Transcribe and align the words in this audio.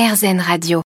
RZN 0.00 0.40
Radio. 0.40 0.89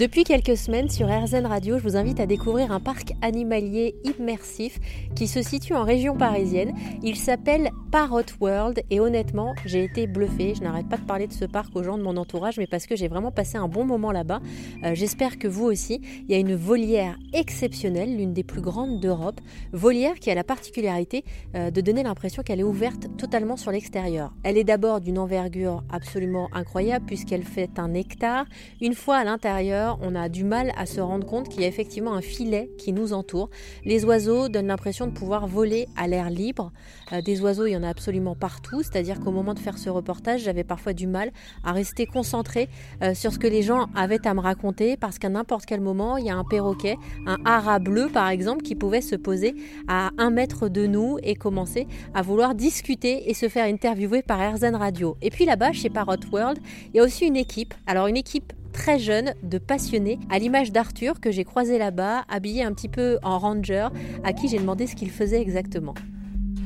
Depuis 0.00 0.24
quelques 0.24 0.56
semaines 0.56 0.88
sur 0.88 1.08
RZN 1.08 1.44
Radio, 1.44 1.76
je 1.76 1.82
vous 1.82 1.94
invite 1.94 2.20
à 2.20 2.26
découvrir 2.26 2.72
un 2.72 2.80
parc 2.80 3.12
animalier 3.20 3.96
immersif 4.04 4.80
qui 5.14 5.28
se 5.28 5.42
situe 5.42 5.74
en 5.74 5.84
région 5.84 6.16
parisienne. 6.16 6.72
Il 7.02 7.16
s'appelle 7.16 7.70
Parrot 7.92 8.22
World 8.40 8.82
et 8.88 8.98
honnêtement, 8.98 9.54
j'ai 9.66 9.84
été 9.84 10.06
bluffée. 10.06 10.54
Je 10.54 10.62
n'arrête 10.62 10.88
pas 10.88 10.96
de 10.96 11.04
parler 11.04 11.26
de 11.26 11.34
ce 11.34 11.44
parc 11.44 11.76
aux 11.76 11.82
gens 11.82 11.98
de 11.98 12.02
mon 12.02 12.16
entourage, 12.16 12.56
mais 12.56 12.66
parce 12.66 12.86
que 12.86 12.96
j'ai 12.96 13.08
vraiment 13.08 13.30
passé 13.30 13.58
un 13.58 13.68
bon 13.68 13.84
moment 13.84 14.10
là-bas. 14.10 14.40
Euh, 14.84 14.94
j'espère 14.94 15.38
que 15.38 15.46
vous 15.46 15.66
aussi. 15.66 16.00
Il 16.26 16.30
y 16.30 16.34
a 16.34 16.38
une 16.38 16.54
volière 16.54 17.18
exceptionnelle, 17.34 18.16
l'une 18.16 18.32
des 18.32 18.42
plus 18.42 18.62
grandes 18.62 19.00
d'Europe. 19.00 19.42
Volière 19.72 20.14
qui 20.14 20.30
a 20.30 20.34
la 20.34 20.44
particularité 20.44 21.26
euh, 21.54 21.70
de 21.70 21.80
donner 21.82 22.04
l'impression 22.04 22.42
qu'elle 22.42 22.60
est 22.60 22.62
ouverte 22.62 23.08
totalement 23.18 23.58
sur 23.58 23.70
l'extérieur. 23.70 24.32
Elle 24.44 24.56
est 24.56 24.64
d'abord 24.64 25.02
d'une 25.02 25.18
envergure 25.18 25.82
absolument 25.92 26.48
incroyable 26.54 27.04
puisqu'elle 27.04 27.44
fait 27.44 27.78
un 27.78 27.92
hectare. 27.92 28.46
Une 28.80 28.94
fois 28.94 29.16
à 29.16 29.24
l'intérieur, 29.24 29.89
on 30.00 30.14
a 30.14 30.28
du 30.28 30.44
mal 30.44 30.72
à 30.76 30.86
se 30.86 31.00
rendre 31.00 31.26
compte 31.26 31.48
qu'il 31.48 31.62
y 31.62 31.64
a 31.64 31.68
effectivement 31.68 32.14
un 32.14 32.20
filet 32.20 32.70
qui 32.78 32.92
nous 32.92 33.12
entoure. 33.12 33.50
Les 33.84 34.04
oiseaux 34.04 34.48
donnent 34.48 34.68
l'impression 34.68 35.06
de 35.06 35.12
pouvoir 35.12 35.46
voler 35.46 35.86
à 35.96 36.06
l'air 36.06 36.30
libre. 36.30 36.72
Euh, 37.12 37.20
des 37.22 37.40
oiseaux, 37.40 37.66
il 37.66 37.72
y 37.72 37.76
en 37.76 37.82
a 37.82 37.88
absolument 37.88 38.34
partout, 38.34 38.82
c'est-à-dire 38.82 39.20
qu'au 39.20 39.30
moment 39.30 39.54
de 39.54 39.58
faire 39.58 39.78
ce 39.78 39.90
reportage, 39.90 40.42
j'avais 40.42 40.64
parfois 40.64 40.92
du 40.92 41.06
mal 41.06 41.30
à 41.64 41.72
rester 41.72 42.06
concentré 42.06 42.68
euh, 43.02 43.14
sur 43.14 43.32
ce 43.32 43.38
que 43.38 43.46
les 43.46 43.62
gens 43.62 43.86
avaient 43.94 44.26
à 44.26 44.34
me 44.34 44.40
raconter, 44.40 44.96
parce 44.96 45.18
qu'à 45.18 45.28
n'importe 45.28 45.66
quel 45.66 45.80
moment, 45.80 46.16
il 46.16 46.26
y 46.26 46.30
a 46.30 46.36
un 46.36 46.44
perroquet, 46.44 46.96
un 47.26 47.38
hara 47.44 47.78
bleu 47.78 48.08
par 48.12 48.28
exemple, 48.28 48.62
qui 48.62 48.74
pouvait 48.74 49.00
se 49.00 49.16
poser 49.16 49.54
à 49.88 50.10
un 50.18 50.30
mètre 50.30 50.68
de 50.68 50.86
nous 50.86 51.18
et 51.22 51.34
commencer 51.34 51.86
à 52.14 52.22
vouloir 52.22 52.54
discuter 52.54 53.30
et 53.30 53.34
se 53.34 53.48
faire 53.48 53.66
interviewer 53.66 54.22
par 54.22 54.38
RZN 54.38 54.74
Radio. 54.74 55.16
Et 55.22 55.30
puis 55.30 55.44
là-bas, 55.44 55.72
chez 55.72 55.90
Parrot 55.90 56.16
World, 56.32 56.58
il 56.92 56.98
y 56.98 57.00
a 57.00 57.04
aussi 57.04 57.26
une 57.26 57.36
équipe. 57.36 57.74
Alors 57.86 58.06
une 58.06 58.16
équipe 58.16 58.52
très 58.72 58.98
jeune, 58.98 59.34
de 59.42 59.58
passionnés, 59.58 60.18
à 60.30 60.38
l'image 60.38 60.72
d'Arthur 60.72 61.20
que 61.20 61.30
j'ai 61.30 61.44
croisé 61.44 61.78
là-bas, 61.78 62.24
habillé 62.28 62.62
un 62.62 62.72
petit 62.72 62.88
peu 62.88 63.18
en 63.22 63.38
ranger, 63.38 63.88
à 64.24 64.32
qui 64.32 64.48
j'ai 64.48 64.58
demandé 64.58 64.86
ce 64.86 64.94
qu'il 64.94 65.10
faisait 65.10 65.40
exactement. 65.40 65.94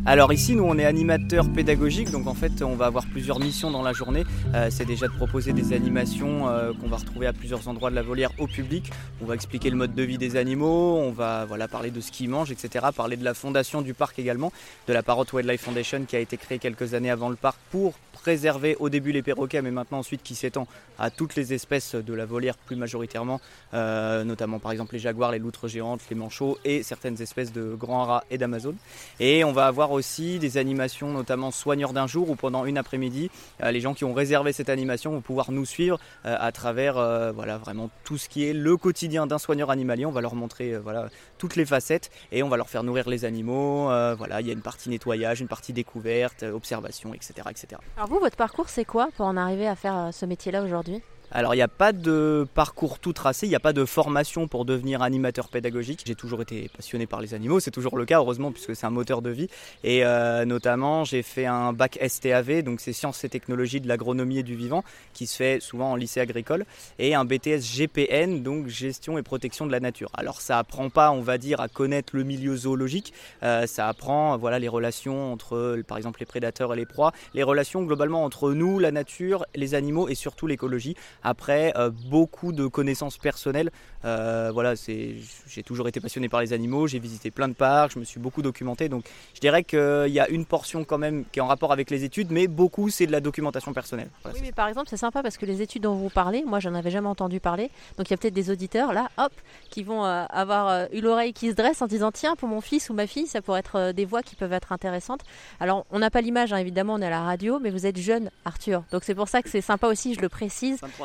Alors 0.06 0.34
ici, 0.34 0.54
nous, 0.54 0.64
on 0.64 0.76
est 0.76 0.84
animateur 0.84 1.50
pédagogique, 1.50 2.10
donc 2.10 2.26
en 2.26 2.34
fait, 2.34 2.62
on 2.62 2.74
va 2.74 2.84
avoir 2.84 3.06
plusieurs 3.06 3.40
missions 3.40 3.70
dans 3.70 3.80
la 3.80 3.94
journée. 3.94 4.24
Euh, 4.54 4.68
c'est 4.70 4.84
déjà 4.84 5.08
de 5.08 5.14
proposer 5.14 5.54
des 5.54 5.72
animations 5.72 6.46
euh, 6.46 6.72
qu'on 6.74 6.88
va 6.88 6.98
retrouver 6.98 7.26
à 7.26 7.32
plusieurs 7.32 7.68
endroits 7.68 7.88
de 7.88 7.94
la 7.94 8.02
volière 8.02 8.30
au 8.38 8.46
public. 8.46 8.90
On 9.22 9.24
va 9.24 9.34
expliquer 9.34 9.70
le 9.70 9.76
mode 9.76 9.94
de 9.94 10.02
vie 10.02 10.18
des 10.18 10.36
animaux, 10.36 10.98
on 10.98 11.10
va 11.10 11.46
voilà, 11.46 11.68
parler 11.68 11.90
de 11.90 12.02
ce 12.02 12.12
qu'ils 12.12 12.28
mangent, 12.28 12.50
etc. 12.50 12.84
Parler 12.94 13.16
de 13.16 13.24
la 13.24 13.32
fondation 13.32 13.80
du 13.80 13.94
parc 13.94 14.18
également, 14.18 14.52
de 14.88 14.92
la 14.92 15.02
Parrot 15.02 15.24
Wildlife 15.32 15.62
Foundation 15.62 16.04
qui 16.06 16.16
a 16.16 16.20
été 16.20 16.36
créée 16.36 16.58
quelques 16.58 16.92
années 16.92 17.10
avant 17.10 17.30
le 17.30 17.36
parc 17.36 17.56
pour 17.70 17.94
préserver 18.12 18.74
au 18.80 18.88
début 18.88 19.12
les 19.12 19.22
perroquets, 19.22 19.60
mais 19.60 19.70
maintenant 19.70 19.98
ensuite 19.98 20.22
qui 20.22 20.34
s'étend 20.34 20.66
à 20.98 21.10
toutes 21.10 21.34
les 21.34 21.52
espèces 21.52 21.94
de 21.94 22.14
la 22.14 22.24
volière 22.24 22.56
plus 22.56 22.74
majoritairement, 22.76 23.40
euh, 23.74 24.24
notamment 24.24 24.58
par 24.58 24.72
exemple 24.72 24.94
les 24.94 24.98
jaguars, 24.98 25.30
les 25.30 25.38
loutres 25.38 25.68
géantes, 25.68 26.00
les 26.08 26.16
manchots 26.16 26.56
et 26.64 26.82
certaines 26.82 27.20
espèces 27.20 27.52
de 27.52 27.74
grands 27.74 28.04
rats 28.04 28.24
et 28.30 28.38
d'Amazon. 28.38 28.76
Et 29.20 29.44
on 29.44 29.52
va 29.52 29.66
avoir 29.66 29.92
aussi 29.94 30.38
des 30.38 30.58
animations, 30.58 31.12
notamment 31.12 31.50
soigneurs 31.50 31.92
d'un 31.92 32.06
jour 32.06 32.30
ou 32.30 32.36
pendant 32.36 32.64
une 32.64 32.78
après-midi. 32.78 33.30
Euh, 33.62 33.70
les 33.70 33.80
gens 33.80 33.94
qui 33.94 34.04
ont 34.04 34.12
réservé 34.12 34.52
cette 34.52 34.68
animation 34.68 35.12
vont 35.12 35.20
pouvoir 35.20 35.50
nous 35.50 35.64
suivre 35.64 35.98
euh, 36.26 36.36
à 36.38 36.52
travers 36.52 36.98
euh, 36.98 37.32
voilà, 37.32 37.58
vraiment 37.58 37.90
tout 38.04 38.18
ce 38.18 38.28
qui 38.28 38.44
est 38.44 38.52
le 38.52 38.76
quotidien 38.76 39.26
d'un 39.26 39.38
soigneur 39.38 39.70
animalier. 39.70 40.06
On 40.06 40.12
va 40.12 40.20
leur 40.20 40.34
montrer 40.34 40.76
voilà, 40.76 41.08
toutes 41.38 41.56
les 41.56 41.64
facettes 41.64 42.10
et 42.32 42.42
on 42.42 42.48
va 42.48 42.56
leur 42.56 42.68
faire 42.68 42.82
nourrir 42.82 43.08
les 43.08 43.24
animaux. 43.24 43.86
voilà, 44.16 44.40
il 44.40 44.46
y 44.46 44.50
a 44.50 44.52
une 44.52 44.60
partie 44.60 44.90
nettoyage, 44.90 45.40
une 45.40 45.48
partie 45.48 45.72
découverte, 45.72 46.42
observation, 46.42 47.14
etc., 47.14 47.32
etc. 47.50 47.80
Alors 47.96 48.08
vous, 48.08 48.18
votre 48.18 48.36
parcours, 48.36 48.68
c'est 48.68 48.84
quoi 48.84 49.08
pour 49.16 49.26
en 49.26 49.36
arriver 49.36 49.66
à 49.66 49.76
faire 49.76 50.10
ce 50.12 50.26
métier-là 50.26 50.62
aujourd'hui? 50.62 51.02
Alors 51.34 51.52
il 51.52 51.56
n'y 51.56 51.62
a 51.62 51.68
pas 51.68 51.92
de 51.92 52.46
parcours 52.54 53.00
tout 53.00 53.12
tracé, 53.12 53.46
il 53.46 53.48
n'y 53.48 53.56
a 53.56 53.60
pas 53.60 53.72
de 53.72 53.84
formation 53.84 54.46
pour 54.46 54.64
devenir 54.64 55.02
animateur 55.02 55.48
pédagogique. 55.48 56.04
J'ai 56.06 56.14
toujours 56.14 56.40
été 56.42 56.70
passionné 56.76 57.08
par 57.08 57.20
les 57.20 57.34
animaux, 57.34 57.58
c'est 57.58 57.72
toujours 57.72 57.96
le 57.96 58.04
cas 58.04 58.18
heureusement 58.18 58.52
puisque 58.52 58.76
c'est 58.76 58.86
un 58.86 58.90
moteur 58.90 59.20
de 59.20 59.30
vie. 59.30 59.48
Et 59.82 60.04
euh, 60.04 60.44
notamment 60.44 61.02
j'ai 61.02 61.22
fait 61.22 61.46
un 61.46 61.72
bac 61.72 61.98
STAV, 62.06 62.62
donc 62.62 62.80
c'est 62.80 62.92
sciences 62.92 63.24
et 63.24 63.28
technologies 63.28 63.80
de 63.80 63.88
l'agronomie 63.88 64.38
et 64.38 64.42
du 64.44 64.54
vivant, 64.54 64.84
qui 65.12 65.26
se 65.26 65.34
fait 65.34 65.60
souvent 65.60 65.90
en 65.90 65.96
lycée 65.96 66.20
agricole, 66.20 66.66
et 67.00 67.16
un 67.16 67.24
BTS 67.24 67.62
GPN, 67.62 68.44
donc 68.44 68.68
gestion 68.68 69.18
et 69.18 69.24
protection 69.24 69.66
de 69.66 69.72
la 69.72 69.80
nature. 69.80 70.10
Alors 70.14 70.40
ça 70.40 70.60
apprend 70.60 70.88
pas, 70.88 71.10
on 71.10 71.20
va 71.20 71.36
dire, 71.36 71.60
à 71.60 71.66
connaître 71.66 72.14
le 72.14 72.22
milieu 72.22 72.56
zoologique, 72.56 73.12
euh, 73.42 73.66
ça 73.66 73.88
apprend 73.88 74.38
voilà 74.38 74.60
les 74.60 74.68
relations 74.68 75.32
entre 75.32 75.82
par 75.88 75.98
exemple 75.98 76.20
les 76.20 76.26
prédateurs 76.26 76.72
et 76.74 76.76
les 76.76 76.86
proies, 76.86 77.10
les 77.34 77.42
relations 77.42 77.82
globalement 77.82 78.22
entre 78.22 78.52
nous, 78.52 78.78
la 78.78 78.92
nature, 78.92 79.44
les 79.56 79.74
animaux 79.74 80.08
et 80.08 80.14
surtout 80.14 80.46
l'écologie 80.46 80.94
après, 81.24 81.72
euh, 81.76 81.90
beaucoup 81.90 82.52
de 82.52 82.66
connaissances 82.66 83.18
personnelles. 83.18 83.70
Euh, 84.04 84.50
voilà, 84.52 84.76
c'est, 84.76 85.16
j'ai 85.48 85.62
toujours 85.62 85.88
été 85.88 85.98
passionné 85.98 86.28
par 86.28 86.42
les 86.42 86.52
animaux, 86.52 86.86
j'ai 86.86 86.98
visité 86.98 87.30
plein 87.30 87.48
de 87.48 87.54
parcs, 87.54 87.92
je 87.94 87.98
me 87.98 88.04
suis 88.04 88.20
beaucoup 88.20 88.42
documenté. 88.42 88.90
Donc, 88.90 89.06
je 89.34 89.40
dirais 89.40 89.64
qu'il 89.64 90.08
y 90.08 90.20
a 90.20 90.28
une 90.28 90.44
portion 90.44 90.84
quand 90.84 90.98
même 90.98 91.24
qui 91.32 91.38
est 91.38 91.42
en 91.42 91.46
rapport 91.46 91.72
avec 91.72 91.90
les 91.90 92.04
études, 92.04 92.30
mais 92.30 92.46
beaucoup 92.46 92.90
c'est 92.90 93.06
de 93.06 93.12
la 93.12 93.20
documentation 93.20 93.72
personnelle. 93.72 94.10
oui, 94.26 94.40
mais 94.42 94.52
par 94.52 94.68
exemple, 94.68 94.88
c'est 94.90 94.98
sympa 94.98 95.22
parce 95.22 95.38
que 95.38 95.46
les 95.46 95.62
études 95.62 95.84
dont 95.84 95.94
vous 95.94 96.10
parlez, 96.10 96.44
moi, 96.44 96.60
j'en 96.60 96.74
avais 96.74 96.90
jamais 96.90 97.08
entendu 97.08 97.40
parler. 97.40 97.70
Donc, 97.96 98.10
il 98.10 98.12
y 98.12 98.14
a 98.14 98.18
peut-être 98.18 98.34
des 98.34 98.50
auditeurs 98.50 98.92
là, 98.92 99.08
hop, 99.16 99.32
qui 99.70 99.82
vont 99.82 100.04
euh, 100.04 100.24
avoir 100.28 100.92
eu 100.92 101.00
l'oreille 101.00 101.32
qui 101.32 101.48
se 101.48 101.54
dresse 101.54 101.80
en 101.80 101.86
disant 101.86 102.12
tiens, 102.12 102.36
pour 102.36 102.48
mon 102.48 102.60
fils 102.60 102.90
ou 102.90 102.94
ma 102.94 103.06
fille, 103.06 103.26
ça 103.26 103.40
pourrait 103.40 103.60
être 103.60 103.92
des 103.92 104.04
voix 104.04 104.22
qui 104.22 104.36
peuvent 104.36 104.52
être 104.52 104.72
intéressantes. 104.72 105.22
Alors, 105.60 105.86
on 105.90 105.98
n'a 105.98 106.10
pas 106.10 106.20
l'image, 106.20 106.52
hein, 106.52 106.58
évidemment, 106.58 106.94
on 106.94 107.00
est 107.00 107.06
à 107.06 107.10
la 107.10 107.22
radio, 107.22 107.58
mais 107.58 107.70
vous 107.70 107.86
êtes 107.86 107.98
jeune, 107.98 108.30
Arthur. 108.44 108.84
Donc, 108.92 109.04
c'est 109.04 109.14
pour 109.14 109.28
ça 109.28 109.40
que 109.40 109.48
c'est 109.48 109.62
sympa 109.62 109.86
aussi, 109.86 110.12
je 110.12 110.20
le 110.20 110.28
précise. 110.28 110.78
23 110.82 111.03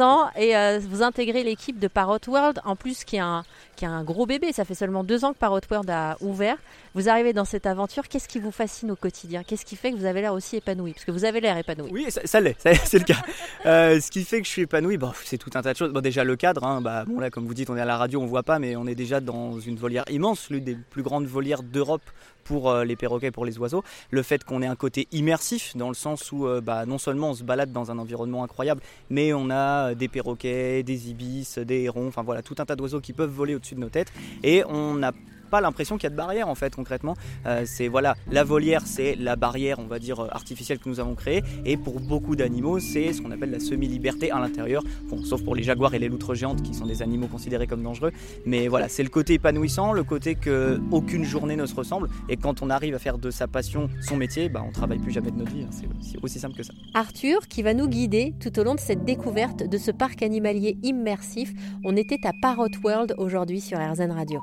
ans 0.00 0.30
et 0.36 0.56
euh, 0.56 0.78
vous 0.82 1.02
intégrez 1.02 1.42
l'équipe 1.42 1.78
de 1.78 1.88
Parrot 1.88 2.18
World, 2.28 2.60
en 2.64 2.76
plus 2.76 3.04
qui 3.04 3.16
est, 3.16 3.20
un, 3.20 3.44
qui 3.76 3.84
a 3.84 3.90
un 3.90 4.04
gros 4.04 4.26
bébé. 4.26 4.52
Ça 4.52 4.64
fait 4.64 4.74
seulement 4.74 5.04
deux 5.04 5.24
ans 5.24 5.32
que 5.32 5.38
Parrot 5.38 5.60
World 5.70 5.90
a 5.90 6.16
ouvert. 6.20 6.56
Vous 6.94 7.08
arrivez 7.08 7.32
dans 7.32 7.44
cette 7.44 7.66
aventure. 7.66 8.08
Qu'est-ce 8.08 8.28
qui 8.28 8.40
vous 8.40 8.50
fascine 8.50 8.90
au 8.90 8.96
quotidien? 8.96 9.42
Qu'est-ce 9.42 9.64
qui 9.64 9.76
fait 9.76 9.92
que 9.92 9.96
vous 9.96 10.04
avez 10.04 10.20
l'air 10.20 10.34
aussi 10.34 10.56
épanoui? 10.56 10.92
Parce 10.92 11.04
que 11.04 11.12
vous 11.12 11.24
avez 11.24 11.40
l'air 11.40 11.56
épanoui. 11.56 11.90
Oui, 11.92 12.06
ça, 12.08 12.40
l'est, 12.40 12.56
c'est 12.84 12.98
le 12.98 13.04
cas. 13.04 13.22
Euh, 13.66 14.00
ce 14.00 14.10
qui 14.10 14.24
fait 14.24 14.40
que 14.40 14.46
je 14.46 14.50
suis 14.50 14.62
épanoui, 14.62 14.96
bon, 14.96 15.12
c'est 15.24 15.38
tout 15.38 15.50
un 15.54 15.62
tas 15.62 15.72
de 15.72 15.78
choses. 15.78 15.92
Bon, 15.92 16.00
déjà 16.00 16.24
le 16.24 16.36
cadre, 16.36 16.64
hein, 16.64 16.80
bah, 16.80 17.04
bon, 17.06 17.20
là, 17.20 17.30
comme 17.30 17.46
vous 17.46 17.54
dites, 17.54 17.70
on 17.70 17.76
est 17.76 17.80
à 17.80 17.86
la 17.86 17.96
radio, 17.96 18.20
on 18.20 18.26
voit 18.26 18.42
pas, 18.42 18.58
mais 18.58 18.76
on 18.76 18.86
est 18.86 18.94
déjà 18.94 19.20
dans 19.20 19.60
une 19.60 19.76
volière 19.76 20.04
immense, 20.10 20.50
l'une 20.50 20.64
des 20.64 20.74
plus 20.74 21.02
grandes 21.02 21.26
volières 21.26 21.62
d'Europe 21.62 22.02
pour 22.50 22.70
euh, 22.70 22.84
les 22.84 22.96
perroquets, 22.96 23.30
pour 23.30 23.44
les 23.44 23.58
oiseaux. 23.58 23.84
Le 24.10 24.22
fait 24.22 24.42
qu'on 24.42 24.62
ait 24.62 24.66
un 24.66 24.76
côté 24.76 25.06
immersif, 25.12 25.76
dans 25.76 25.88
le 25.88 25.94
sens 25.94 26.32
où 26.32 26.46
euh, 26.46 26.60
bah, 26.60 26.86
non 26.86 26.98
seulement 26.98 27.30
on 27.30 27.34
se 27.34 27.44
balade 27.44 27.72
dans 27.72 27.92
un 27.92 27.98
environnement 27.98 28.42
incroyable, 28.42 28.82
mais 29.10 29.32
on 29.32 29.50
a 29.50 29.90
euh, 29.90 29.94
des 29.94 30.08
perroquets, 30.08 30.82
des 30.82 31.10
ibis, 31.10 31.58
des 31.58 31.82
hérons, 31.82 32.08
enfin 32.08 32.22
voilà, 32.22 32.42
tout 32.42 32.54
un 32.58 32.64
tas 32.64 32.76
d'oiseaux 32.76 33.00
qui 33.00 33.12
peuvent 33.12 33.30
voler 33.30 33.54
au-dessus 33.54 33.74
de 33.74 33.80
nos 33.80 33.88
têtes. 33.88 34.12
Et 34.42 34.62
on 34.68 35.02
a 35.02 35.12
pas 35.50 35.60
l'impression 35.60 35.96
qu'il 35.96 36.04
y 36.04 36.06
a 36.06 36.10
de 36.10 36.16
barrière 36.16 36.48
en 36.48 36.54
fait 36.54 36.74
concrètement. 36.74 37.16
Euh, 37.46 37.64
c'est 37.66 37.88
voilà, 37.88 38.16
la 38.30 38.44
volière 38.44 38.82
c'est 38.86 39.16
la 39.16 39.36
barrière 39.36 39.78
on 39.78 39.86
va 39.86 39.98
dire 39.98 40.20
euh, 40.20 40.28
artificielle 40.30 40.78
que 40.78 40.88
nous 40.88 41.00
avons 41.00 41.14
créée 41.14 41.42
et 41.64 41.76
pour 41.76 42.00
beaucoup 42.00 42.36
d'animaux 42.36 42.78
c'est 42.78 43.12
ce 43.12 43.20
qu'on 43.20 43.30
appelle 43.30 43.50
la 43.50 43.60
semi-liberté 43.60 44.30
à 44.30 44.38
l'intérieur. 44.38 44.82
Bon, 45.08 45.22
sauf 45.24 45.42
pour 45.42 45.54
les 45.54 45.62
jaguars 45.62 45.94
et 45.94 45.98
les 45.98 46.08
loutres 46.08 46.34
géantes 46.34 46.62
qui 46.62 46.74
sont 46.74 46.86
des 46.86 47.02
animaux 47.02 47.26
considérés 47.26 47.66
comme 47.66 47.82
dangereux. 47.82 48.12
Mais 48.46 48.68
voilà, 48.68 48.88
c'est 48.88 49.02
le 49.02 49.08
côté 49.08 49.34
épanouissant, 49.34 49.92
le 49.92 50.04
côté 50.04 50.34
que 50.34 50.80
aucune 50.90 51.24
journée 51.24 51.56
ne 51.56 51.66
se 51.66 51.74
ressemble 51.74 52.08
et 52.28 52.36
quand 52.36 52.62
on 52.62 52.70
arrive 52.70 52.94
à 52.94 52.98
faire 52.98 53.18
de 53.18 53.30
sa 53.30 53.46
passion 53.46 53.88
son 54.00 54.16
métier, 54.16 54.48
bah, 54.48 54.62
on 54.66 54.72
travaille 54.72 54.98
plus 54.98 55.12
jamais 55.12 55.30
de 55.30 55.36
notre 55.36 55.52
vie. 55.52 55.62
Hein. 55.62 55.86
C'est 56.00 56.22
aussi 56.22 56.38
simple 56.38 56.56
que 56.56 56.62
ça. 56.62 56.72
Arthur 56.94 57.48
qui 57.48 57.62
va 57.62 57.74
nous 57.74 57.88
guider 57.88 58.34
tout 58.40 58.58
au 58.58 58.64
long 58.64 58.74
de 58.74 58.80
cette 58.80 59.04
découverte 59.04 59.68
de 59.68 59.78
ce 59.78 59.90
parc 59.90 60.22
animalier 60.22 60.78
immersif. 60.82 61.52
On 61.84 61.96
était 61.96 62.26
à 62.26 62.32
Parrot 62.40 62.68
World 62.84 63.14
aujourd'hui 63.18 63.60
sur 63.60 63.78
RZN 63.78 64.12
Radio. 64.12 64.40